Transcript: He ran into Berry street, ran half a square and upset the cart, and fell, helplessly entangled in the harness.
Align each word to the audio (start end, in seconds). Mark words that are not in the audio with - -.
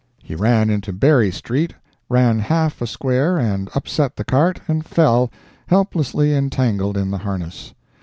He 0.23 0.33
ran 0.33 0.71
into 0.71 0.91
Berry 0.93 1.29
street, 1.29 1.75
ran 2.09 2.39
half 2.39 2.81
a 2.81 2.87
square 2.87 3.37
and 3.37 3.69
upset 3.75 4.15
the 4.15 4.23
cart, 4.23 4.59
and 4.67 4.83
fell, 4.83 5.29
helplessly 5.67 6.33
entangled 6.33 6.97
in 6.97 7.11
the 7.11 7.19
harness. 7.19 7.75